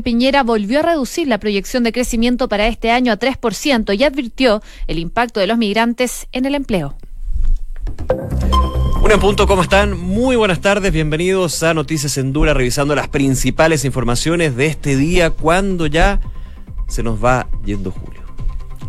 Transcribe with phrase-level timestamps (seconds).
[0.00, 4.62] Piñera volvió a reducir la proyección de crecimiento para este año a 3% y advirtió
[4.86, 6.96] el impacto de los migrantes en el empleo.
[9.02, 9.98] Un en punto, ¿cómo están?
[9.98, 15.30] Muy buenas tardes, bienvenidos a Noticias en Dura, revisando las principales informaciones de este día,
[15.30, 16.20] cuando ya
[16.88, 18.21] se nos va yendo julio.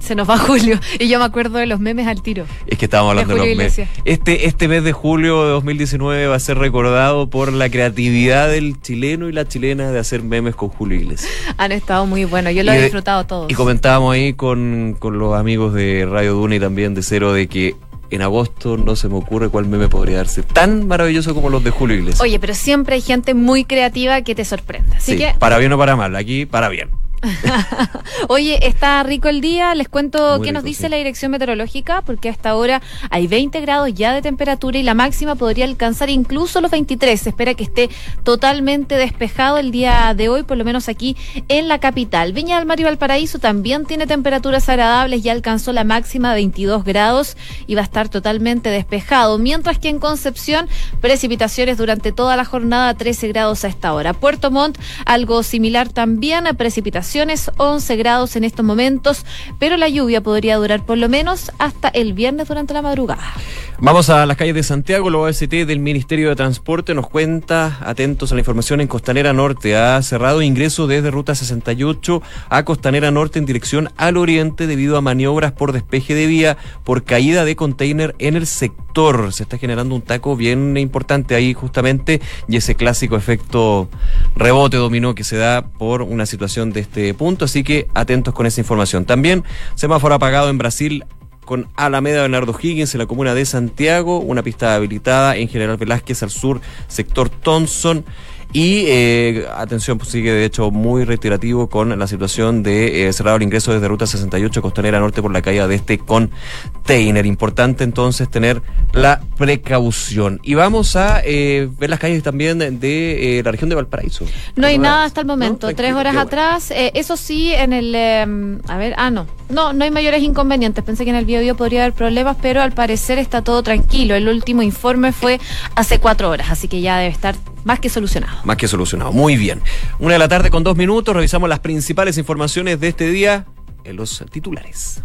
[0.03, 0.79] Se nos va julio.
[0.99, 2.45] Y yo me acuerdo de los memes al tiro.
[2.67, 3.81] Es que estábamos hablando de, los memes.
[4.05, 8.81] Este, este mes de julio de 2019 va a ser recordado por la creatividad del
[8.81, 11.31] chileno y la chilena de hacer memes con Julio Iglesias.
[11.57, 12.53] Han estado muy buenos.
[12.53, 13.51] Yo lo Y he disfrutado todos.
[13.51, 17.47] Y comentábamos ahí con, con los amigos de Radio Duna y también de Cero de
[17.47, 17.75] que
[18.09, 21.71] en agosto no se me ocurre cuál meme podría darse tan maravilloso como los de
[21.71, 22.21] Julio Iglesias.
[22.21, 24.97] Oye, pero siempre hay gente muy creativa que te sorprende.
[24.97, 26.89] Así sí, que, para bien o para mal, aquí para bien.
[28.27, 29.75] oye, está rico el día.
[29.75, 30.89] Les cuento Muy qué nos dice sí.
[30.89, 35.35] la dirección meteorológica, porque hasta ahora hay 20 grados ya de temperatura y la máxima
[35.35, 37.19] podría alcanzar incluso los 23.
[37.19, 37.89] Se espera que esté
[38.23, 41.15] totalmente despejado el día de hoy, por lo menos aquí
[41.47, 42.33] en la capital.
[42.33, 46.83] Viña del Mar y Valparaíso también tiene temperaturas agradables, ya alcanzó la máxima de 22
[46.83, 47.37] grados
[47.67, 49.37] y va a estar totalmente despejado.
[49.37, 50.67] Mientras que en Concepción,
[50.99, 54.13] precipitaciones durante toda la jornada, 13 grados a esta hora.
[54.13, 57.12] Puerto Montt, algo similar también, a precipitaciones,
[57.57, 59.25] 11 grados en estos momentos,
[59.59, 63.33] pero la lluvia podría durar por lo menos hasta el viernes durante la madrugada.
[63.79, 68.31] Vamos a las calles de Santiago, la OST del Ministerio de Transporte nos cuenta, atentos
[68.31, 73.39] a la información en Costanera Norte, ha cerrado ingreso desde Ruta 68 a Costanera Norte
[73.39, 78.15] en dirección al oriente debido a maniobras por despeje de vía por caída de container
[78.19, 79.33] en el sector.
[79.33, 83.89] Se está generando un taco bien importante ahí justamente y ese clásico efecto
[84.35, 88.45] rebote dominó que se da por una situación de este punto, así que atentos con
[88.45, 89.05] esa información.
[89.05, 89.43] También
[89.75, 91.03] semáforo apagado en Brasil
[91.43, 96.23] con Alameda Bernardo Higgins en la comuna de Santiago, una pista habilitada en General Velázquez
[96.23, 98.05] al sur, sector Thompson.
[98.53, 103.37] Y eh, atención, pues sigue de hecho muy reiterativo con la situación de eh, cerrado
[103.37, 107.25] el ingreso desde Ruta 68 Costanera Norte por la caída de este container.
[107.25, 108.61] Importante entonces tener
[108.93, 110.39] la precaución.
[110.43, 114.25] Y vamos a eh, ver las calles también de eh, la región de Valparaíso.
[114.55, 115.33] No hay nada hasta el ¿no?
[115.33, 115.73] momento.
[115.73, 116.27] Tres horas bueno.
[116.27, 117.93] atrás, eh, eso sí, en el.
[117.95, 119.27] eh, a ver, ah, no.
[119.49, 120.83] No, no hay mayores inconvenientes.
[120.83, 124.15] Pensé que en el video podría haber problemas, pero al parecer está todo tranquilo.
[124.15, 125.39] El último informe fue
[125.75, 128.39] hace cuatro horas, así que ya debe estar más que solucionado.
[128.43, 129.11] Más que solucionado.
[129.11, 129.61] Muy bien.
[129.99, 131.15] Una de la tarde con dos minutos.
[131.15, 133.45] Revisamos las principales informaciones de este día
[133.83, 135.03] en los titulares.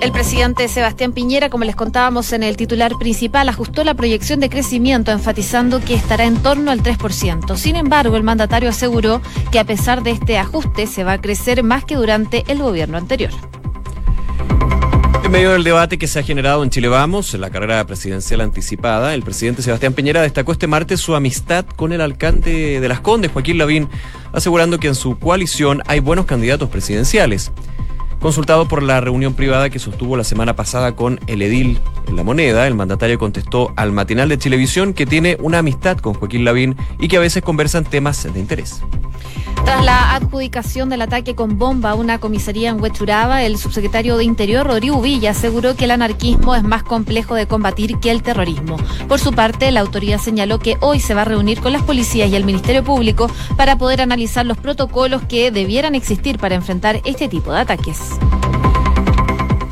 [0.00, 4.50] El presidente Sebastián Piñera, como les contábamos en el titular principal, ajustó la proyección de
[4.50, 7.56] crecimiento, enfatizando que estará en torno al 3%.
[7.56, 11.62] Sin embargo, el mandatario aseguró que a pesar de este ajuste, se va a crecer
[11.62, 13.30] más que durante el gobierno anterior.
[15.24, 18.42] En medio del debate que se ha generado en Chile Vamos, en la carrera presidencial
[18.42, 23.00] anticipada, el presidente Sebastián Piñera destacó este martes su amistad con el alcalde de Las
[23.00, 23.88] Condes, Joaquín Lavín,
[24.34, 27.52] asegurando que en su coalición hay buenos candidatos presidenciales.
[28.24, 32.24] Consultado por la reunión privada que sostuvo la semana pasada con el edil en La
[32.24, 36.74] Moneda, el mandatario contestó al matinal de Televisión que tiene una amistad con Joaquín Lavín
[36.98, 38.80] y que a veces conversan temas de interés.
[39.64, 44.24] Tras la adjudicación del ataque con bomba a una comisaría en Huechuraba, el subsecretario de
[44.24, 48.76] Interior, Rodrigo Villa, aseguró que el anarquismo es más complejo de combatir que el terrorismo.
[49.08, 52.30] Por su parte, la autoridad señaló que hoy se va a reunir con las policías
[52.30, 57.28] y el Ministerio Público para poder analizar los protocolos que debieran existir para enfrentar este
[57.28, 58.13] tipo de ataques.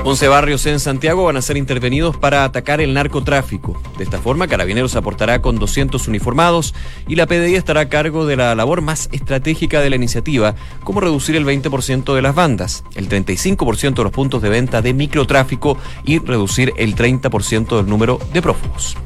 [0.05, 3.81] 11 barrios en Santiago van a ser intervenidos para atacar el narcotráfico.
[3.97, 6.75] De esta forma, Carabineros aportará con 200 uniformados
[7.07, 11.01] y la PDI estará a cargo de la labor más estratégica de la iniciativa, como
[11.01, 15.79] reducir el 20% de las bandas, el 35% de los puntos de venta de microtráfico
[16.05, 18.97] y reducir el 30% del número de prófugos.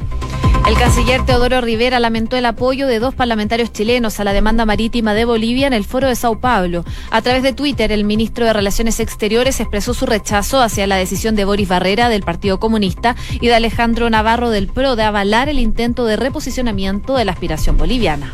[0.67, 5.15] El canciller Teodoro Rivera lamentó el apoyo de dos parlamentarios chilenos a la demanda marítima
[5.15, 6.85] de Bolivia en el foro de Sao Paulo.
[7.13, 11.37] A través de Twitter, el ministro de Relaciones Exteriores expresó su rechazo hacia la decisión
[11.37, 15.61] de Boris Barrera del Partido Comunista y de Alejandro Navarro del PRO de avalar el
[15.61, 18.33] intento de reposicionamiento de la aspiración boliviana.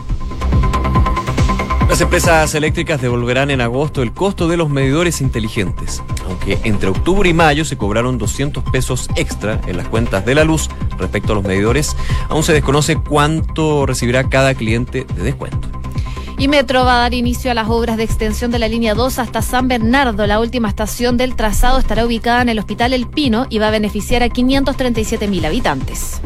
[1.93, 7.29] Las empresas eléctricas devolverán en agosto el costo de los medidores inteligentes, aunque entre octubre
[7.29, 11.35] y mayo se cobraron 200 pesos extra en las cuentas de la luz respecto a
[11.35, 11.95] los medidores,
[12.31, 15.69] aún se desconoce cuánto recibirá cada cliente de descuento.
[16.39, 19.19] Y Metro va a dar inicio a las obras de extensión de la línea 2
[19.19, 20.27] hasta San Bernardo.
[20.27, 23.71] La última estación del trazado estará ubicada en el Hospital El Pino y va a
[23.71, 26.23] beneficiar a 537 mil habitantes.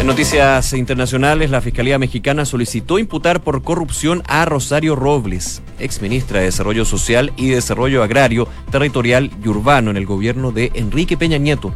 [0.00, 6.46] En noticias internacionales, la Fiscalía Mexicana solicitó imputar por corrupción a Rosario Robles, exministra de
[6.46, 11.74] Desarrollo Social y Desarrollo Agrario, Territorial y Urbano en el gobierno de Enrique Peña Nieto.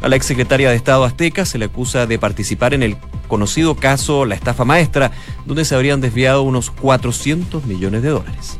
[0.00, 2.96] A la exsecretaria de Estado Azteca se le acusa de participar en el
[3.28, 5.12] conocido caso La Estafa Maestra,
[5.44, 8.58] donde se habrían desviado unos 400 millones de dólares.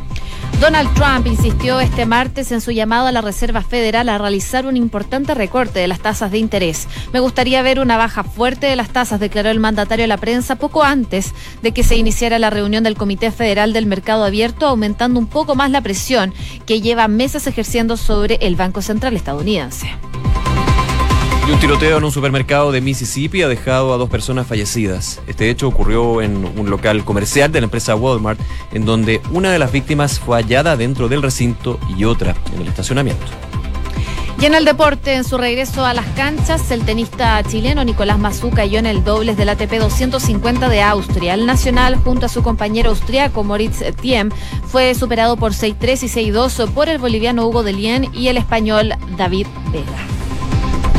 [0.58, 4.76] Donald Trump insistió este martes en su llamado a la Reserva Federal a realizar un
[4.76, 6.88] importante recorte de las tasas de interés.
[7.12, 10.56] Me gustaría ver una baja fuerte de las tasas, declaró el mandatario a la prensa
[10.56, 11.32] poco antes
[11.62, 15.55] de que se iniciara la reunión del Comité Federal del Mercado Abierto, aumentando un poco
[15.55, 16.35] más la presión
[16.67, 19.91] que lleva meses ejerciendo sobre el Banco Central estadounidense.
[21.52, 25.20] Un tiroteo en un supermercado de Mississippi ha dejado a dos personas fallecidas.
[25.26, 28.38] Este hecho ocurrió en un local comercial de la empresa Walmart,
[28.73, 32.69] en donde una de las víctimas fue hallada dentro del recinto y otra en el
[32.69, 33.26] estacionamiento.
[34.41, 38.50] Y en el deporte, en su regreso a las canchas, el tenista chileno Nicolás Mazú
[38.50, 41.35] cayó en el dobles del ATP 250 de Austria.
[41.35, 44.31] El nacional, junto a su compañero austriaco Moritz Thiem,
[44.69, 49.49] fue superado por 6-3 y 6-2 por el boliviano Hugo Delien y el español David
[49.73, 50.10] Vega.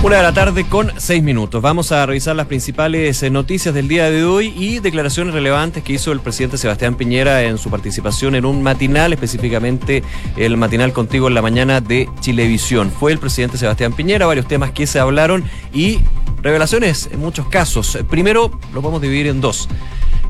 [0.03, 1.61] Una de la tarde con seis minutos.
[1.61, 5.93] Vamos a revisar las principales eh, noticias del día de hoy y declaraciones relevantes que
[5.93, 10.01] hizo el presidente Sebastián Piñera en su participación en un matinal, específicamente
[10.37, 12.89] el matinal contigo en la mañana de Chilevisión.
[12.89, 15.99] Fue el presidente Sebastián Piñera, varios temas que se hablaron y
[16.41, 17.99] revelaciones en muchos casos.
[18.09, 19.69] Primero, lo vamos a dividir en dos.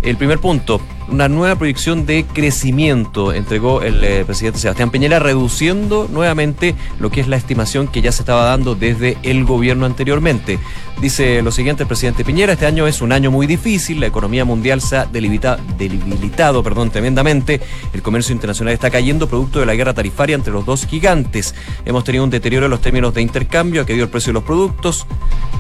[0.02, 0.82] El primer punto,
[1.12, 7.20] una nueva proyección de crecimiento entregó el eh, presidente Sebastián Piñera, reduciendo nuevamente lo que
[7.20, 10.58] es la estimación que ya se estaba dando desde el gobierno anteriormente.
[11.02, 14.46] Dice lo siguiente el presidente Piñera, este año es un año muy difícil, la economía
[14.46, 17.60] mundial se ha debilitado perdón, tremendamente,
[17.92, 21.56] el comercio internacional está cayendo producto de la guerra tarifaria entre los dos gigantes.
[21.86, 24.44] Hemos tenido un deterioro en los términos de intercambio, ha caído el precio de los
[24.44, 25.08] productos,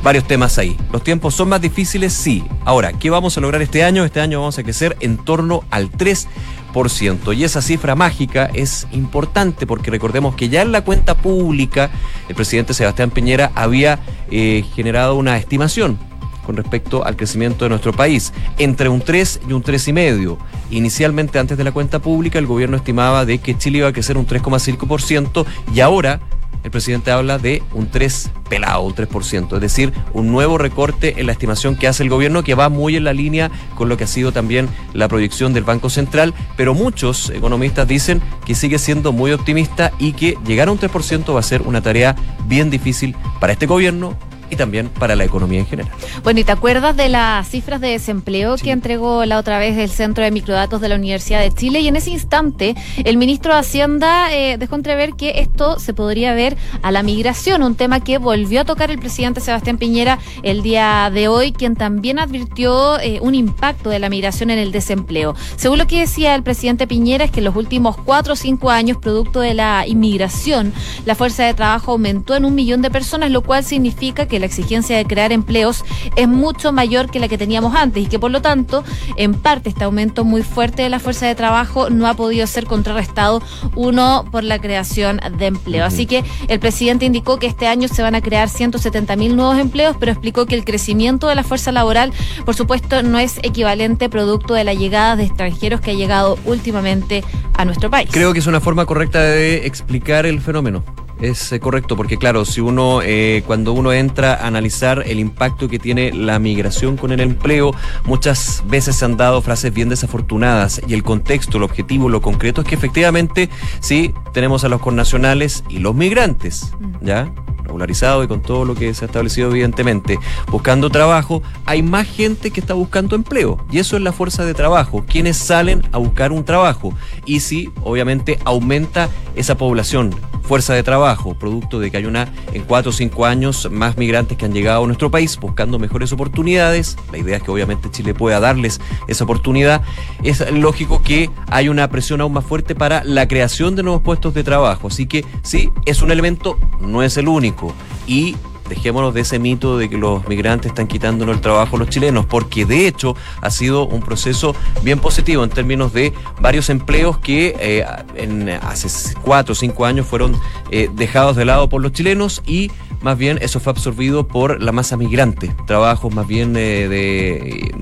[0.03, 0.77] varios temas ahí.
[0.93, 2.43] Los tiempos son más difíciles, sí.
[2.63, 4.05] Ahora, ¿qué vamos a lograr este año?
[4.05, 7.35] Este año vamos a crecer en torno al 3%.
[7.35, 11.89] Y esa cifra mágica es importante porque recordemos que ya en la cuenta pública
[12.29, 13.99] el presidente Sebastián Piñera había
[14.29, 15.97] eh, generado una estimación
[16.45, 20.37] con respecto al crecimiento de nuestro país, entre un 3 y un 3,5.
[20.71, 24.17] Inicialmente, antes de la cuenta pública, el gobierno estimaba de que Chile iba a crecer
[24.17, 26.19] un 3,5% y ahora
[26.63, 31.25] el presidente habla de un 3 pelado, un 3%, es decir, un nuevo recorte en
[31.25, 34.03] la estimación que hace el gobierno que va muy en la línea con lo que
[34.03, 39.11] ha sido también la proyección del Banco Central, pero muchos economistas dicen que sigue siendo
[39.11, 42.15] muy optimista y que llegar a un 3% va a ser una tarea
[42.45, 44.15] bien difícil para este gobierno,
[44.51, 45.91] y también para la economía en general.
[46.23, 49.89] Bueno, ¿y te acuerdas de las cifras de desempleo que entregó la otra vez el
[49.89, 51.79] Centro de Microdatos de la Universidad de Chile?
[51.79, 56.33] Y en ese instante, el ministro de Hacienda eh, dejó entrever que esto se podría
[56.33, 60.61] ver a la migración, un tema que volvió a tocar el presidente Sebastián Piñera el
[60.61, 65.33] día de hoy, quien también advirtió eh, un impacto de la migración en el desempleo.
[65.55, 68.69] Según lo que decía el presidente Piñera, es que en los últimos cuatro o cinco
[68.69, 70.73] años, producto de la inmigración,
[71.05, 74.47] la fuerza de trabajo aumentó en un millón de personas, lo cual significa que la
[74.47, 75.85] exigencia de crear empleos
[76.15, 78.83] es mucho mayor que la que teníamos antes y que por lo tanto,
[79.15, 82.65] en parte, este aumento muy fuerte de la fuerza de trabajo no ha podido ser
[82.65, 83.41] contrarrestado,
[83.75, 85.85] uno, por la creación de empleo.
[85.85, 89.57] Así que el presidente indicó que este año se van a crear 170 mil nuevos
[89.57, 92.11] empleos, pero explicó que el crecimiento de la fuerza laboral,
[92.45, 97.23] por supuesto, no es equivalente producto de la llegada de extranjeros que ha llegado últimamente
[97.53, 98.09] a nuestro país.
[98.11, 100.83] Creo que es una forma correcta de explicar el fenómeno.
[101.21, 105.69] Es eh, correcto, porque claro, si uno, eh, cuando uno entra a analizar el impacto
[105.69, 107.75] que tiene la migración con el empleo,
[108.05, 112.61] muchas veces se han dado frases bien desafortunadas y el contexto, el objetivo, lo concreto
[112.61, 117.05] es que efectivamente sí tenemos a los connacionales y los migrantes, mm.
[117.05, 117.31] ¿ya?
[117.71, 120.19] Regularizado y con todo lo que se ha establecido evidentemente,
[120.51, 123.57] buscando trabajo, hay más gente que está buscando empleo.
[123.71, 126.93] Y eso es la fuerza de trabajo, quienes salen a buscar un trabajo.
[127.25, 130.13] Y si, obviamente, aumenta esa población,
[130.43, 134.37] fuerza de trabajo, producto de que hay una, en cuatro o cinco años, más migrantes
[134.37, 136.97] que han llegado a nuestro país buscando mejores oportunidades.
[137.11, 139.81] La idea es que obviamente Chile pueda darles esa oportunidad.
[140.23, 144.33] Es lógico que hay una presión aún más fuerte para la creación de nuevos puestos
[144.33, 144.87] de trabajo.
[144.87, 147.60] Así que sí, es un elemento, no es el único
[148.07, 148.35] y
[148.71, 152.25] dejémonos de ese mito de que los migrantes están quitándonos el trabajo a los chilenos,
[152.25, 157.53] porque de hecho ha sido un proceso bien positivo en términos de varios empleos que
[157.59, 160.39] eh, en, hace cuatro o cinco años fueron
[160.71, 164.71] eh, dejados de lado por los chilenos y más bien eso fue absorbido por la
[164.71, 167.75] masa migrante, trabajos más bien eh, de,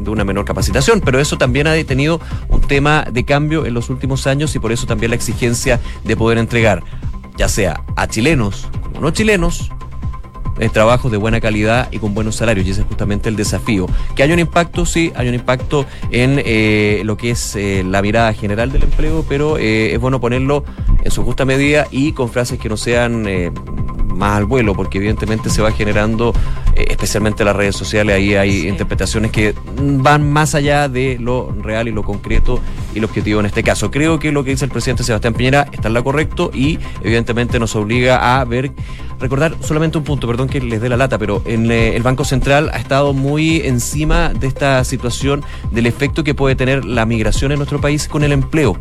[0.00, 2.18] de una menor capacitación, pero eso también ha tenido
[2.48, 6.16] un tema de cambio en los últimos años y por eso también la exigencia de
[6.16, 6.82] poder entregar
[7.36, 9.70] ya sea a chilenos como no chilenos,
[10.58, 13.86] en trabajos de buena calidad y con buenos salarios, y ese es justamente el desafío.
[14.14, 18.02] Que haya un impacto, sí, hay un impacto en eh, lo que es eh, la
[18.02, 20.64] mirada general del empleo, pero eh, es bueno ponerlo
[21.02, 23.26] en su justa medida y con frases que no sean
[24.06, 26.34] más al vuelo, porque evidentemente se va generando,
[26.74, 31.88] especialmente en las redes sociales, ahí hay interpretaciones que van más allá de lo real
[31.88, 32.60] y lo concreto
[32.94, 33.90] y lo objetivo en este caso.
[33.90, 37.58] Creo que lo que dice el presidente Sebastián Piñera está en la correcto y evidentemente
[37.58, 38.72] nos obliga a ver
[39.20, 42.24] recordar solamente un punto, perdón que les dé la lata, pero en, eh, el Banco
[42.24, 47.52] Central ha estado muy encima de esta situación del efecto que puede tener la migración
[47.52, 48.78] en nuestro país con el empleo.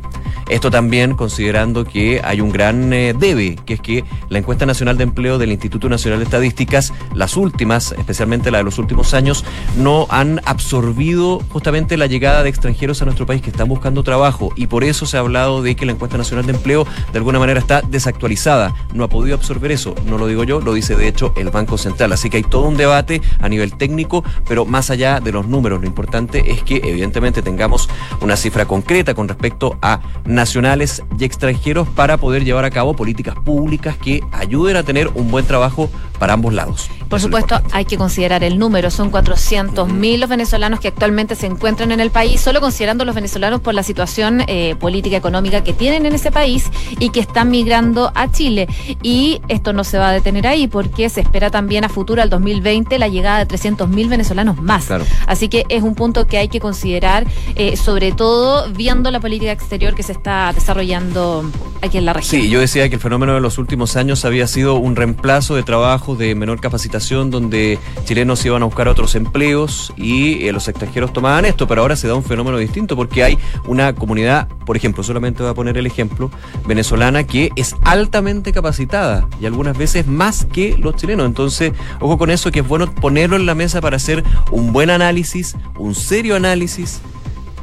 [0.47, 4.97] Esto también considerando que hay un gran eh, debe, que es que la encuesta nacional
[4.97, 9.45] de empleo del Instituto Nacional de Estadísticas, las últimas, especialmente la de los últimos años,
[9.77, 14.51] no han absorbido justamente la llegada de extranjeros a nuestro país que están buscando trabajo
[14.55, 17.39] y por eso se ha hablado de que la encuesta nacional de empleo de alguna
[17.39, 21.07] manera está desactualizada, no ha podido absorber eso, no lo digo yo, lo dice de
[21.07, 22.11] hecho el Banco Central.
[22.11, 25.81] Así que hay todo un debate a nivel técnico, pero más allá de los números,
[25.81, 27.89] lo importante es que evidentemente tengamos
[28.21, 33.35] una cifra concreta con respecto a nacionales y extranjeros para poder llevar a cabo políticas
[33.35, 35.89] públicas que ayuden a tener un buen trabajo
[36.19, 36.89] para ambos lados.
[37.09, 38.91] Por supuesto, hay que considerar el número.
[38.91, 43.61] Son 400.000 los venezolanos que actualmente se encuentran en el país, solo considerando los venezolanos
[43.61, 48.11] por la situación eh, política económica que tienen en ese país y que están migrando
[48.13, 48.67] a Chile.
[49.01, 52.29] Y esto no se va a detener ahí porque se espera también a futuro, al
[52.29, 54.87] 2020, la llegada de 300.000 venezolanos más.
[55.25, 57.25] Así que es un punto que hay que considerar,
[57.55, 61.49] eh, sobre todo viendo la política exterior que se está desarrollando
[61.81, 62.43] aquí en la región.
[62.43, 65.63] Sí, yo decía que el fenómeno de los últimos años había sido un reemplazo de
[65.63, 66.59] trabajo de menor
[66.99, 71.95] donde chilenos iban a buscar otros empleos y eh, los extranjeros tomaban esto, pero ahora
[71.95, 75.77] se da un fenómeno distinto porque hay una comunidad, por ejemplo, solamente voy a poner
[75.77, 76.29] el ejemplo,
[76.65, 81.25] venezolana que es altamente capacitada y algunas veces más que los chilenos.
[81.25, 84.89] Entonces, ojo con eso, que es bueno ponerlo en la mesa para hacer un buen
[84.89, 87.01] análisis, un serio análisis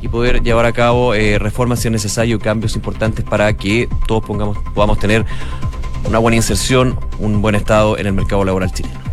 [0.00, 4.24] y poder llevar a cabo eh, reformas si es necesario, cambios importantes para que todos
[4.24, 5.24] pongamos, podamos tener
[6.04, 9.05] una buena inserción, un buen estado en el mercado laboral chileno.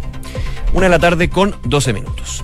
[0.74, 2.44] Una de la tarde con 12 minutos.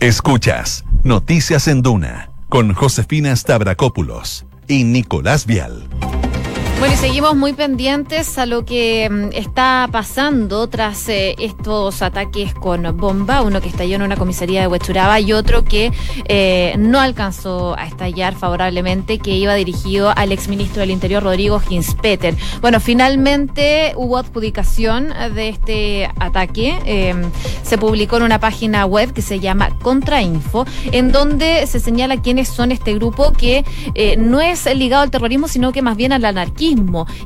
[0.00, 5.88] Escuchas Noticias en Duna con Josefina Stavrakopoulos y Nicolás Vial.
[6.78, 12.52] Bueno, y seguimos muy pendientes a lo que mm, está pasando tras eh, estos ataques
[12.52, 15.90] con bomba, uno que estalló en una comisaría de Huechuraba y otro que
[16.28, 22.36] eh, no alcanzó a estallar favorablemente, que iba dirigido al exministro del Interior, Rodrigo Ginspeter.
[22.60, 26.78] Bueno, finalmente hubo adjudicación de este ataque.
[26.84, 27.30] Em,
[27.62, 32.48] se publicó en una página web que se llama Contrainfo, en donde se señala quiénes
[32.48, 33.64] son este grupo que
[33.94, 36.65] eh, no es ligado al terrorismo, sino que más bien a la anarquía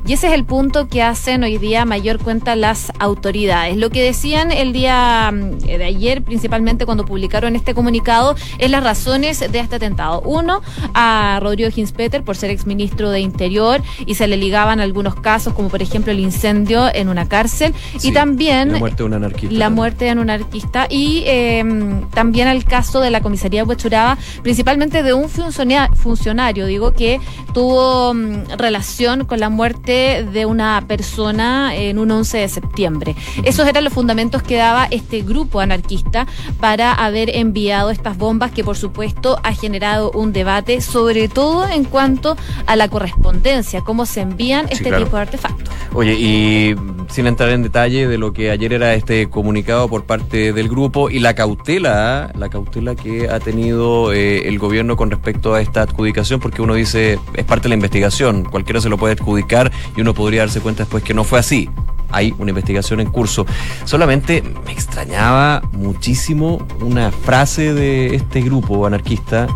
[0.05, 3.75] y ese es el punto que hacen hoy día mayor cuenta las autoridades.
[3.77, 8.83] Lo que decían el día mm, de ayer, principalmente cuando publicaron este comunicado, es las
[8.83, 10.21] razones de este atentado.
[10.21, 10.61] Uno,
[10.93, 15.69] a Rodrigo Ginspeter por ser exministro de Interior y se le ligaban algunos casos, como
[15.69, 19.55] por ejemplo el incendio en una cárcel y también la muerte de un anarquista.
[19.55, 24.17] La muerte de un anarquista y em, también el caso de la comisaría de Huechuraba,
[24.43, 27.19] principalmente de un funcionario, digo, que
[27.53, 33.15] tuvo mm, relación con la muerte de una persona en un 11 de septiembre.
[33.45, 36.27] Esos eran los fundamentos que daba este grupo anarquista
[36.59, 41.85] para haber enviado estas bombas que por supuesto ha generado un debate, sobre todo en
[41.85, 42.35] cuanto
[42.65, 45.73] a la correspondencia, cómo se envían este tipo de artefactos.
[45.93, 46.75] Oye, y
[47.09, 51.09] sin entrar en detalle de lo que ayer era este comunicado por parte del grupo
[51.09, 55.81] y la cautela, la cautela que ha tenido eh, el gobierno con respecto a esta
[55.81, 59.99] adjudicación, porque uno dice, es parte de la investigación, cualquiera se lo puede adjudicar y
[59.99, 61.69] uno podría darse cuenta después que no fue así.
[62.09, 63.45] Hay una investigación en curso.
[63.83, 69.47] Solamente me extrañaba muchísimo una frase de este grupo anarquista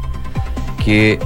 [0.83, 1.17] que...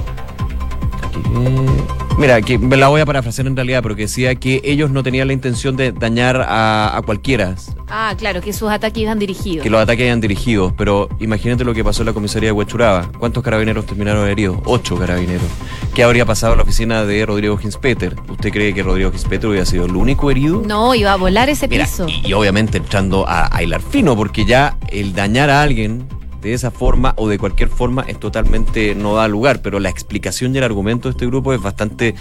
[2.20, 5.02] Mira, que me la voy a parafrasear en realidad, pero que decía que ellos no
[5.02, 7.54] tenían la intención de dañar a, cualquiera.
[7.88, 9.62] Ah, claro, que sus ataques iban dirigidos.
[9.62, 13.10] Que los ataques iban dirigidos, pero imagínate lo que pasó en la comisaría de Huechuraba.
[13.18, 14.58] ¿Cuántos carabineros terminaron heridos?
[14.66, 15.46] Ocho carabineros.
[15.94, 18.14] ¿Qué habría pasado en la oficina de Rodrigo Ginspeter?
[18.28, 20.62] ¿Usted cree que Rodrigo Ginspeter hubiera sido el único herido?
[20.66, 22.06] No, iba a volar ese piso.
[22.06, 26.06] Y, obviamente entrando a, a hilar fino, porque ya el dañar a alguien
[26.40, 30.54] de esa forma o de cualquier forma es totalmente no da lugar, pero la explicación
[30.54, 32.14] y el argumento de este grupo es bastante,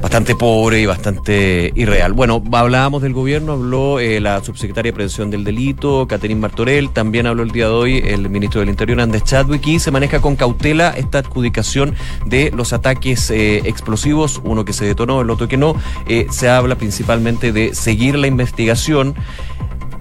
[0.00, 2.12] bastante pobre y bastante irreal.
[2.12, 7.26] Bueno, hablábamos del gobierno, habló eh, la subsecretaria de Prevención del Delito, Caterín Martorell, también
[7.26, 10.36] habló el día de hoy el ministro del Interior, Andrés Chadwick, y se maneja con
[10.36, 11.94] cautela esta adjudicación
[12.26, 15.74] de los ataques eh, explosivos, uno que se detonó, el otro que no.
[16.06, 19.14] Eh, se habla principalmente de seguir la investigación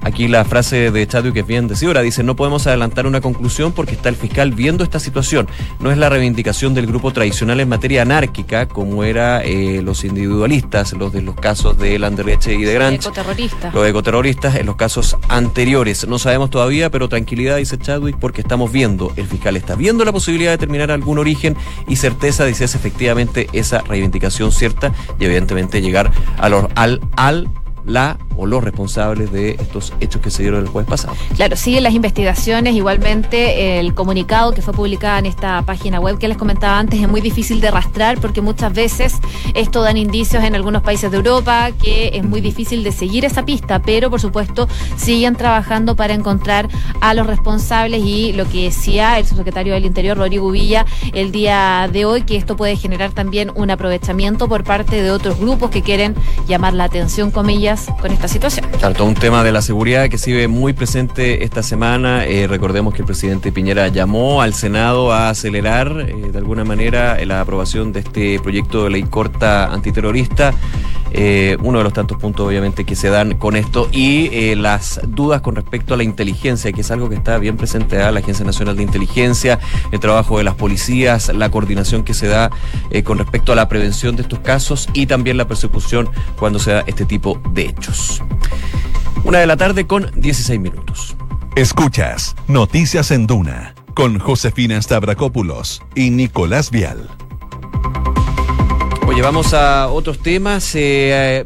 [0.03, 2.01] Aquí la frase de Chadwick es bien decidora.
[2.01, 5.48] Dice, no podemos adelantar una conclusión porque está el fiscal viendo esta situación.
[5.79, 10.93] No es la reivindicación del grupo tradicional en materia anárquica, como era eh, los individualistas,
[10.93, 13.05] los de los casos de Landerleche y de Granch.
[13.05, 13.74] Ecoterroristas.
[13.74, 16.08] Los ecoterroristas en los casos anteriores.
[16.08, 20.12] No sabemos todavía, pero tranquilidad, dice Chadwick, porque estamos viendo, el fiscal está viendo la
[20.12, 21.55] posibilidad de determinar algún origen
[21.88, 27.01] y certeza de si es efectivamente esa reivindicación cierta y evidentemente llegar a los, al,
[27.15, 27.50] al
[27.85, 31.13] la o los responsables de estos hechos que se dieron el jueves pasado.
[31.35, 32.75] Claro, siguen las investigaciones.
[32.75, 37.09] Igualmente, el comunicado que fue publicado en esta página web que les comentaba antes es
[37.09, 39.19] muy difícil de rastrear porque muchas veces
[39.53, 43.45] esto dan indicios en algunos países de Europa que es muy difícil de seguir esa
[43.45, 46.67] pista, pero por supuesto siguen trabajando para encontrar
[47.01, 51.89] a los responsables y lo que decía el subsecretario del Interior, Rodrigo Villa, el día
[51.91, 55.81] de hoy, que esto puede generar también un aprovechamiento por parte de otros grupos que
[55.81, 56.15] quieren
[56.47, 57.70] llamar la atención, comillas,
[58.01, 58.67] con esta situación.
[58.79, 62.25] Claro, un tema de la seguridad que sigue muy presente esta semana.
[62.25, 67.23] Eh, recordemos que el presidente Piñera llamó al Senado a acelerar eh, de alguna manera
[67.25, 70.53] la aprobación de este proyecto de ley corta antiterrorista.
[71.13, 75.01] Eh, uno de los tantos puntos obviamente que se dan con esto y eh, las
[75.08, 78.20] dudas con respecto a la inteligencia, que es algo que está bien presente a la
[78.20, 79.60] Agencia Nacional de Inteligencia,
[79.91, 82.50] el trabajo de las policías, la coordinación que se da
[82.89, 86.72] eh, con respecto a la prevención de estos casos y también la persecución cuando se
[86.72, 88.22] da este tipo de hechos.
[89.24, 91.15] Una de la tarde con 16 minutos.
[91.56, 97.10] Escuchas Noticias en Duna con Josefina Stavrakopoulos y Nicolás Vial.
[99.12, 100.74] Oye, vamos a otros temas.
[100.74, 101.46] Eh,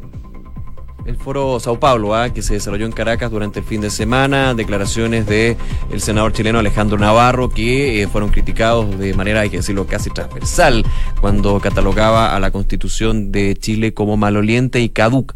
[1.07, 2.31] el foro Sao Paulo, ¿ah?
[2.31, 5.57] que se desarrolló en Caracas durante el fin de semana, declaraciones de
[5.97, 10.85] senador chileno Alejandro Navarro, que eh, fueron criticados de manera, hay que decirlo, casi transversal,
[11.19, 15.35] cuando catalogaba a la constitución de Chile como maloliente y caduca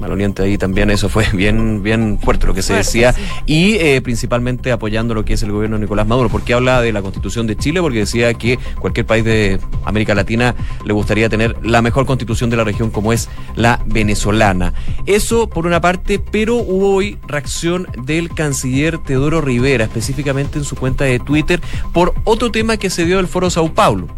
[0.00, 3.14] maloliente ahí también, eso fue bien, bien fuerte lo que se decía,
[3.46, 6.92] y eh, principalmente apoyando lo que es el gobierno de Nicolás Maduro, porque habla de
[6.92, 11.56] la constitución de Chile, porque decía que cualquier país de América Latina le gustaría tener
[11.62, 14.74] la mejor constitución de la región como es la venezolana.
[15.06, 20.76] Eso por una parte, pero hubo hoy reacción del canciller Teodoro Rivera, específicamente en su
[20.76, 21.60] cuenta de Twitter,
[21.92, 24.08] por otro tema que se dio del foro Sao Paulo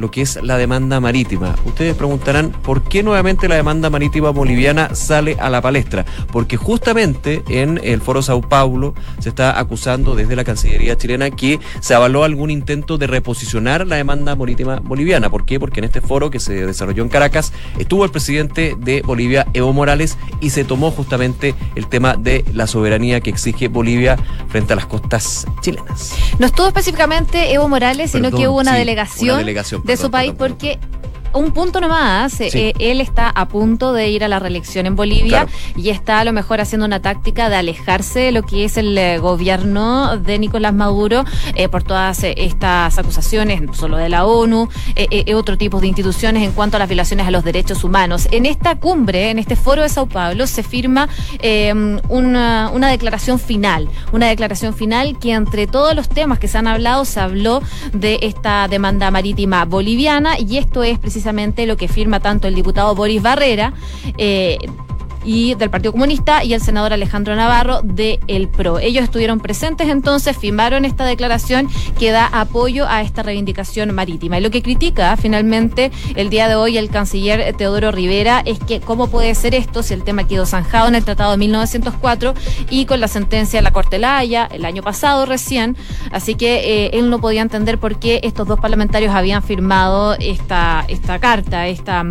[0.00, 1.54] lo que es la demanda marítima.
[1.66, 6.06] Ustedes preguntarán por qué nuevamente la demanda marítima boliviana sale a la palestra.
[6.32, 11.60] Porque justamente en el Foro Sao Paulo se está acusando desde la Cancillería chilena que
[11.80, 15.30] se avaló algún intento de reposicionar la demanda marítima boliviana.
[15.30, 15.60] ¿Por qué?
[15.60, 19.72] Porque en este foro que se desarrolló en Caracas estuvo el presidente de Bolivia, Evo
[19.72, 24.16] Morales, y se tomó justamente el tema de la soberanía que exige Bolivia
[24.48, 26.14] frente a las costas chilenas.
[26.38, 30.08] No estuvo específicamente Evo Morales, sino que hubo una, sí, delegación una delegación, de su
[30.08, 30.78] país porque
[31.32, 32.58] un punto nomás, eh, Sí.
[32.58, 35.48] eh, él está a punto de ir a la reelección en Bolivia Claro.
[35.76, 38.96] y está a lo mejor haciendo una táctica de alejarse de lo que es el
[38.98, 44.68] eh, gobierno de Nicolás Maduro eh, por todas estas acusaciones, no solo de la ONU,
[44.96, 48.28] eh, otro tipo de instituciones en cuanto a las violaciones a los derechos humanos.
[48.32, 51.08] En esta cumbre, en este foro de Sao Paulo, se firma
[51.40, 51.72] eh,
[52.08, 56.66] una, una declaración final, una declaración final que entre todos los temas que se han
[56.66, 57.62] hablado, se habló
[57.92, 61.19] de esta demanda marítima boliviana y esto es precisamente
[61.66, 63.72] lo que firma tanto el diputado Boris Barrera,
[64.18, 64.58] eh,
[65.24, 68.78] y del Partido Comunista y el senador Alejandro Navarro de El PRO.
[68.78, 74.38] Ellos estuvieron presentes entonces, firmaron esta declaración que da apoyo a esta reivindicación marítima.
[74.38, 78.80] Y lo que critica finalmente el día de hoy el canciller Teodoro Rivera es que
[78.80, 82.34] cómo puede ser esto si el tema quedó zanjado en el Tratado de 1904
[82.70, 85.76] y con la sentencia de la Corte La Haya el año pasado recién.
[86.12, 90.84] Así que eh, él no podía entender por qué estos dos parlamentarios habían firmado esta,
[90.88, 92.04] esta carta, esta...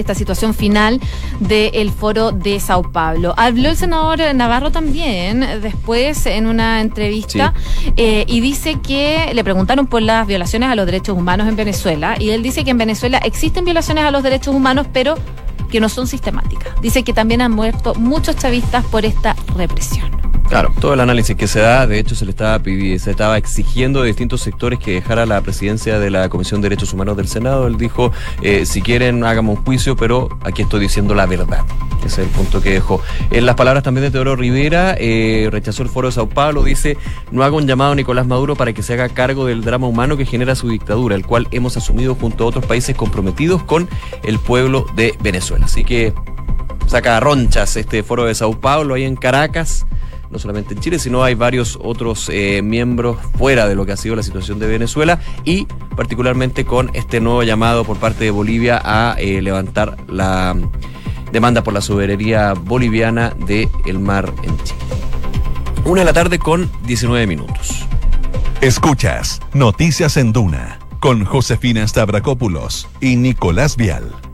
[0.00, 1.00] esta situación final
[1.40, 3.34] del foro de Sao Paulo.
[3.36, 7.54] Habló el senador Navarro también después en una entrevista
[7.96, 12.16] eh, y dice que le preguntaron por las violaciones a los derechos humanos en Venezuela
[12.18, 15.16] y él dice que en Venezuela existen violaciones a los derechos humanos pero
[15.70, 16.80] que no son sistemáticas.
[16.80, 20.17] Dice que también han muerto muchos chavistas por esta represión.
[20.48, 23.36] Claro, todo el análisis que se da, de hecho se le estaba pidi- se estaba
[23.36, 27.28] exigiendo de distintos sectores que dejara la presidencia de la Comisión de Derechos Humanos del
[27.28, 27.66] Senado.
[27.66, 31.66] Él dijo, eh, si quieren hagamos un juicio, pero aquí estoy diciendo la verdad.
[31.98, 33.02] Ese es el punto que dejó.
[33.30, 36.96] En las palabras también de Teodoro Rivera, eh, rechazó el foro de Sao Paulo, dice,
[37.30, 40.16] no haga un llamado a Nicolás Maduro para que se haga cargo del drama humano
[40.16, 43.86] que genera su dictadura, el cual hemos asumido junto a otros países comprometidos con
[44.24, 45.66] el pueblo de Venezuela.
[45.66, 46.14] Así que
[46.86, 49.84] saca ronchas este foro de Sao Paulo ahí en Caracas,
[50.30, 53.96] no solamente en Chile, sino hay varios otros eh, miembros fuera de lo que ha
[53.96, 58.80] sido la situación de Venezuela y particularmente con este nuevo llamado por parte de Bolivia
[58.84, 60.56] a eh, levantar la
[61.32, 64.78] demanda por la soberanía boliviana del el mar en Chile.
[65.84, 67.86] Una de la tarde con 19 minutos.
[68.60, 74.27] Escuchas Noticias en Duna con Josefina Stavrakopoulos y Nicolás Vial.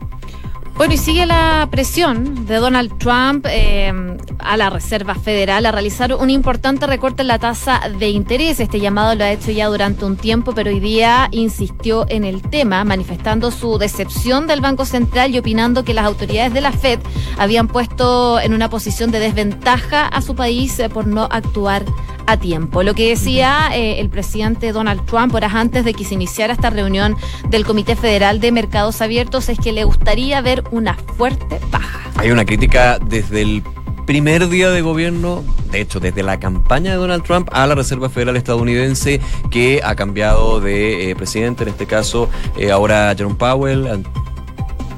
[0.77, 3.93] Bueno, y sigue la presión de Donald Trump eh,
[4.39, 8.59] a la Reserva Federal a realizar un importante recorte en la tasa de interés.
[8.59, 12.41] Este llamado lo ha hecho ya durante un tiempo, pero hoy día insistió en el
[12.41, 16.99] tema, manifestando su decepción del Banco Central y opinando que las autoridades de la Fed
[17.37, 21.85] habían puesto en una posición de desventaja a su país eh, por no actuar
[22.27, 22.83] a tiempo.
[22.83, 26.69] Lo que decía eh, el presidente Donald Trump horas antes de que se iniciara esta
[26.69, 27.15] reunión
[27.49, 32.11] del Comité Federal de Mercados Abiertos es que le gustaría ver una fuerte baja.
[32.17, 33.63] Hay una crítica desde el
[34.05, 38.09] primer día de gobierno, de hecho desde la campaña de Donald Trump a la Reserva
[38.09, 44.03] Federal estadounidense que ha cambiado de eh, presidente, en este caso eh, ahora Jerome Powell,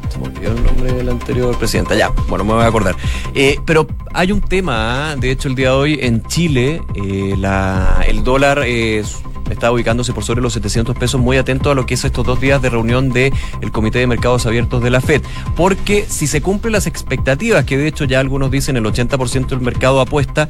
[0.10, 1.98] se me olvidó el nombre del anterior presidente.
[1.98, 2.96] Ya, bueno, me voy a acordar.
[3.34, 5.16] Eh, pero hay un tema, ¿ah?
[5.16, 9.04] de hecho, el día de hoy en Chile, eh, la, el dólar eh,
[9.50, 12.40] está ubicándose por sobre los 700 pesos, muy atento a lo que es estos dos
[12.40, 15.22] días de reunión del el Comité de Mercados Abiertos de la FED.
[15.56, 19.62] Porque si se cumplen las expectativas, que de hecho ya algunos dicen el 80% del
[19.62, 20.48] mercado apuesta,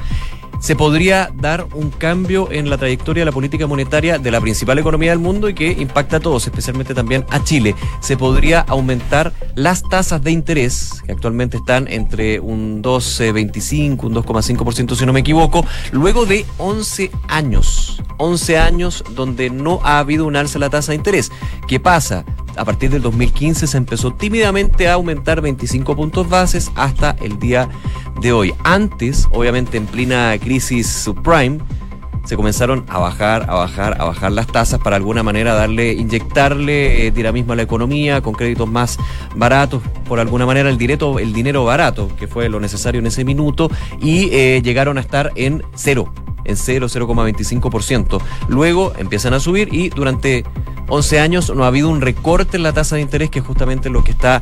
[0.60, 4.80] se podría dar un cambio en la trayectoria de la política monetaria de la principal
[4.80, 7.76] economía del mundo y que impacta a todos, especialmente también a Chile.
[8.00, 14.96] Se podría aumentar las tasas de interés, que actualmente están entre un 12,25, un 2,5%
[14.96, 18.02] si no me equivoco, luego de 11 años.
[18.18, 21.32] 11 años donde no ha habido un alza en la tasa de interés.
[21.68, 22.26] ¿Qué pasa?
[22.58, 27.70] a partir del 2015 se empezó tímidamente a aumentar 25 puntos bases hasta el día
[28.20, 28.54] de hoy.
[28.64, 31.60] Antes, obviamente en plena crisis subprime,
[32.26, 37.08] se comenzaron a bajar, a bajar, a bajar las tasas para alguna manera darle, inyectarle
[37.08, 38.98] eh, dinamismo a la economía con créditos más
[39.36, 43.24] baratos, por alguna manera el dinero, el dinero barato, que fue lo necesario en ese
[43.24, 43.72] minuto,
[44.02, 46.12] y eh, llegaron a estar en cero,
[46.48, 48.20] en 0, 0,25%.
[48.48, 50.44] Luego empiezan a subir y durante
[50.90, 53.90] 11 años no ha habido un recorte en la tasa de interés, que es justamente
[53.90, 54.42] lo que está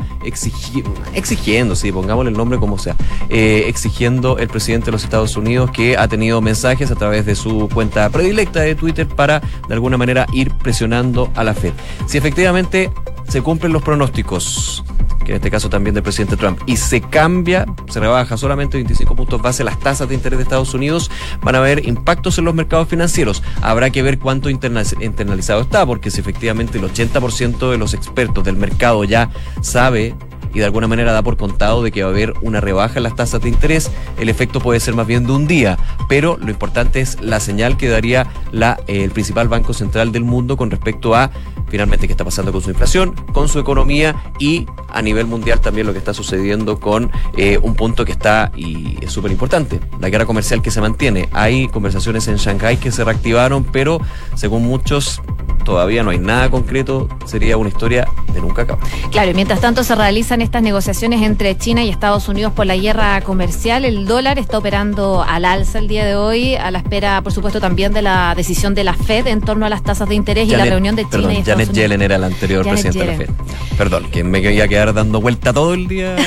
[1.14, 2.96] exigiendo, sí, pongámosle el nombre como sea,
[3.30, 7.36] eh, exigiendo el presidente de los Estados Unidos, que ha tenido mensajes a través de
[7.36, 11.74] su cuenta predilecta de Twitter para, de alguna manera, ir presionando a la Fed.
[12.06, 12.92] Si efectivamente
[13.28, 14.84] se cumplen los pronósticos
[15.26, 19.16] que en este caso también del presidente Trump, y se cambia, se rebaja solamente 25
[19.16, 21.12] puntos base las tasas de interés de Estados Unidos,
[21.42, 23.44] van a haber impactos en los mercados financieros.
[23.62, 28.56] Habrá que ver cuánto internalizado está, porque si efectivamente el 80% de los expertos del
[28.56, 30.16] mercado ya sabe
[30.56, 33.04] y de alguna manera da por contado de que va a haber una rebaja en
[33.04, 36.50] las tasas de interés, el efecto puede ser más bien de un día, pero lo
[36.50, 40.72] importante es la señal que daría la, eh, el principal banco central del mundo con
[40.72, 41.30] respecto a
[41.68, 45.88] finalmente qué está pasando con su inflación, con su economía y a nivel mundial también
[45.88, 50.10] lo que está sucediendo con eh, un punto que está y es súper importante, la
[50.10, 51.28] guerra comercial que se mantiene.
[51.34, 54.00] Hay conversaciones en Shanghái que se reactivaron, pero
[54.36, 55.22] según muchos
[55.66, 58.88] todavía no hay nada concreto, sería una historia de nunca acabar.
[59.12, 62.76] Claro, y mientras tanto se realizan estas negociaciones entre China y Estados Unidos por la
[62.78, 67.22] guerra comercial, el dólar está operando al alza el día de hoy, a la espera,
[67.22, 70.16] por supuesto, también de la decisión de la Fed en torno a las tasas de
[70.16, 71.84] interés y la reunión de China perdón, y Estados Janet Unidos.
[71.90, 73.36] Yellen era la anterior Janet presidenta de la Yellen.
[73.36, 73.78] Fed.
[73.78, 76.16] Perdón, que me iba a quedar dando vuelta todo el día.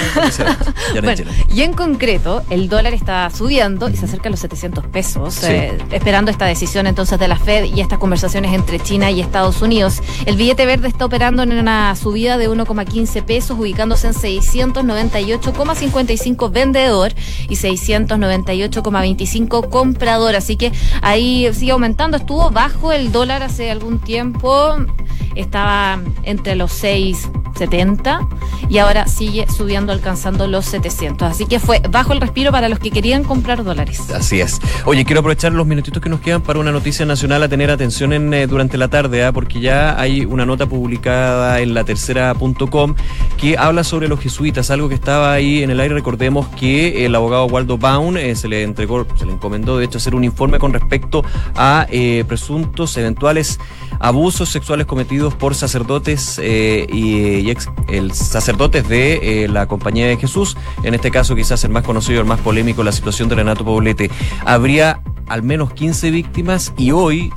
[0.92, 1.34] Bueno, Yellen.
[1.54, 5.46] y en concreto, el dólar está subiendo y se acerca a los 700 pesos, Sí.
[5.50, 9.62] eh, esperando esta decisión entonces de la Fed y estas conversaciones entre China y Estados
[9.62, 10.00] Unidos.
[10.26, 17.12] El billete verde está operando en una subida de 1,15 pesos, ubicándose en 698,55 vendedor
[17.48, 20.36] y 698,25 comprador.
[20.36, 22.16] Así que ahí sigue aumentando.
[22.16, 24.76] Estuvo bajo el dólar hace algún tiempo,
[25.34, 28.26] estaba entre los 6,70
[28.68, 31.30] y ahora sigue subiendo, alcanzando los 700.
[31.30, 34.10] Así que fue bajo el respiro para los que querían comprar dólares.
[34.10, 34.60] Así es.
[34.84, 38.12] Oye, quiero aprovechar los minutitos que nos quedan para una noticia nacional a tener atención
[38.12, 39.32] en, eh, durante la tarde, ¿ah?
[39.32, 42.94] porque ya hay una nota publicada en la tercera.com
[43.36, 45.94] que habla sobre los jesuitas, algo que estaba ahí en el aire.
[45.94, 49.98] Recordemos que el abogado Waldo Baun eh, se le entregó, se le encomendó de hecho
[49.98, 51.24] hacer un informe con respecto
[51.56, 53.58] a eh, presuntos eventuales
[54.00, 60.06] abusos sexuales cometidos por sacerdotes eh, y, y ex, el sacerdotes de eh, la Compañía
[60.06, 63.36] de Jesús, en este caso quizás el más conocido, el más polémico, la situación de
[63.36, 64.10] Renato Poblete.
[64.44, 67.32] Habría al menos 15 víctimas y hoy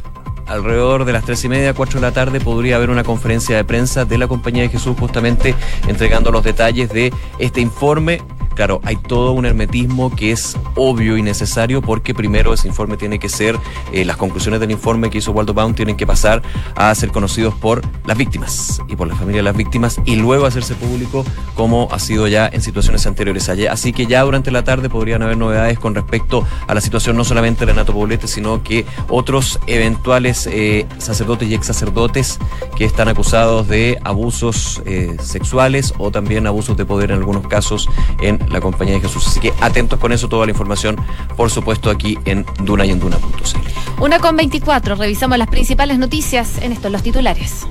[0.51, 3.63] alrededor de las tres y media, cuatro de la tarde, podría haber una conferencia de
[3.63, 5.55] prensa de la Compañía de Jesús justamente
[5.87, 8.21] entregando los detalles de este informe
[8.55, 13.19] claro, hay todo un hermetismo que es obvio y necesario porque primero ese informe tiene
[13.19, 13.57] que ser,
[13.91, 16.41] eh, las conclusiones del informe que hizo Waldo Baum tienen que pasar
[16.75, 20.45] a ser conocidos por las víctimas y por la familia de las víctimas y luego
[20.45, 23.49] hacerse público como ha sido ya en situaciones anteriores.
[23.49, 27.23] Así que ya durante la tarde podrían haber novedades con respecto a la situación no
[27.23, 32.39] solamente de Renato Poblete, sino que otros eventuales eh, sacerdotes y ex sacerdotes
[32.75, 37.89] que están acusados de abusos eh, sexuales o también abusos de poder en algunos casos
[38.21, 39.27] en la Compañía de Jesús.
[39.27, 40.97] Así que atentos con eso, toda la información,
[41.35, 44.01] por supuesto, aquí en Duna y en Duna.cl.
[44.01, 47.67] Una con 24, revisamos las principales noticias en estos los titulares.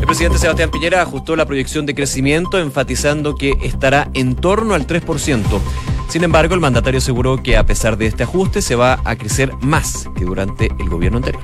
[0.00, 4.86] El presidente Sebastián Piñera ajustó la proyección de crecimiento, enfatizando que estará en torno al
[4.86, 5.42] 3%.
[6.08, 9.52] Sin embargo, el mandatario aseguró que a pesar de este ajuste se va a crecer
[9.60, 11.42] más que durante el gobierno anterior.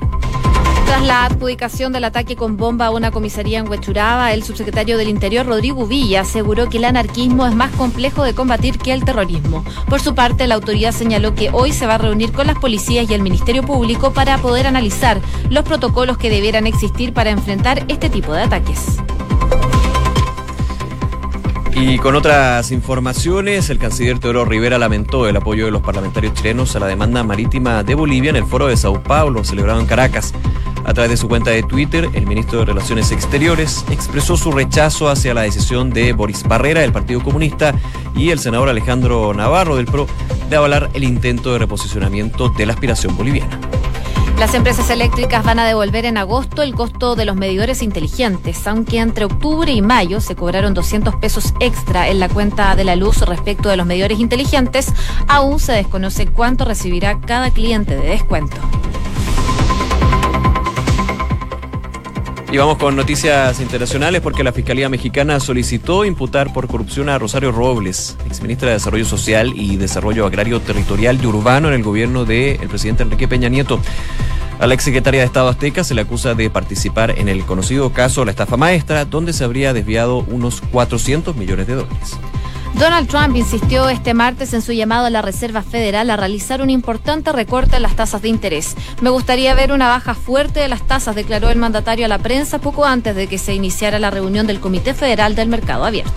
[0.97, 5.09] Tras la adjudicación del ataque con bomba a una comisaría en Huechuraba, el subsecretario del
[5.09, 9.63] Interior, Rodrigo Villa, aseguró que el anarquismo es más complejo de combatir que el terrorismo.
[9.87, 13.07] Por su parte, la autoridad señaló que hoy se va a reunir con las policías
[13.07, 18.09] y el Ministerio Público para poder analizar los protocolos que debieran existir para enfrentar este
[18.09, 18.97] tipo de ataques.
[21.75, 26.75] Y con otras informaciones, el canciller Teodoro Rivera lamentó el apoyo de los parlamentarios chilenos
[26.75, 30.33] a la demanda marítima de Bolivia en el foro de Sao Paulo, celebrado en Caracas.
[30.87, 35.09] A través de su cuenta de Twitter, el ministro de Relaciones Exteriores expresó su rechazo
[35.09, 37.75] hacia la decisión de Boris Barrera del Partido Comunista
[38.15, 40.07] y el senador Alejandro Navarro del PRO
[40.49, 43.59] de avalar el intento de reposicionamiento de la aspiración boliviana.
[44.39, 48.99] Las empresas eléctricas van a devolver en agosto el costo de los medidores inteligentes, aunque
[48.99, 53.19] entre octubre y mayo se cobraron 200 pesos extra en la cuenta de la luz
[53.23, 54.93] respecto de los medidores inteligentes,
[55.27, 58.55] aún se desconoce cuánto recibirá cada cliente de descuento.
[62.49, 67.51] Y vamos con noticias internacionales porque la Fiscalía Mexicana solicitó imputar por corrupción a Rosario
[67.51, 72.69] Robles, exministra de Desarrollo Social y Desarrollo Agrario Territorial y Urbano en el gobierno del
[72.69, 73.81] presidente Enrique Peña Nieto.
[74.59, 78.23] A la exsecretaria de Estado Azteca se le acusa de participar en el conocido caso
[78.23, 82.17] La Estafa Maestra, donde se habría desviado unos 400 millones de dólares.
[82.79, 86.69] Donald Trump insistió este martes en su llamado a la Reserva Federal a realizar un
[86.69, 88.75] importante recorte en las tasas de interés.
[89.01, 92.59] Me gustaría ver una baja fuerte de las tasas, declaró el mandatario a la prensa
[92.59, 96.13] poco antes de que se iniciara la reunión del Comité Federal del Mercado Abierto.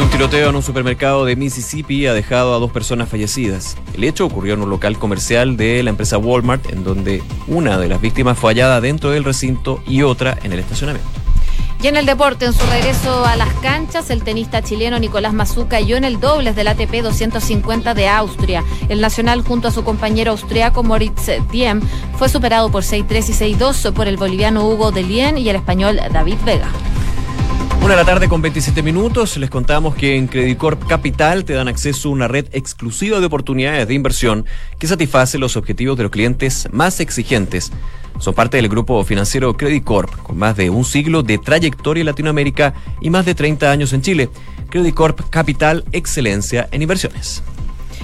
[0.00, 3.76] un tiroteo en un supermercado de Mississippi ha dejado a dos personas fallecidas.
[3.94, 7.88] El hecho ocurrió en un local comercial de la empresa Walmart, en donde una de
[7.88, 11.21] las víctimas fue hallada dentro del recinto y otra en el estacionamiento.
[11.82, 15.66] Y en el deporte, en su regreso a las canchas, el tenista chileno Nicolás Mazú
[15.66, 18.62] cayó en el dobles del ATP 250 de Austria.
[18.88, 21.80] El nacional, junto a su compañero austriaco Moritz Diem,
[22.16, 26.38] fue superado por 6-3 y 6-2 por el boliviano Hugo Delien y el español David
[26.44, 26.68] Vega.
[27.82, 31.66] Una de la tarde con 27 minutos, les contamos que en Credicorp Capital te dan
[31.66, 34.46] acceso a una red exclusiva de oportunidades de inversión
[34.78, 37.72] que satisface los objetivos de los clientes más exigentes.
[38.20, 42.06] Son parte del grupo financiero Credit Corp, con más de un siglo de trayectoria en
[42.06, 44.30] Latinoamérica y más de 30 años en Chile.
[44.70, 47.42] Credit Corp Capital, excelencia en inversiones.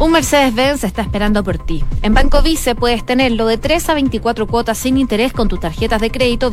[0.00, 1.84] Un Mercedes-Benz está esperando por ti.
[2.00, 6.00] En Banco Vice puedes tenerlo de 3 a 24 cuotas sin interés con tus tarjetas
[6.00, 6.48] de crédito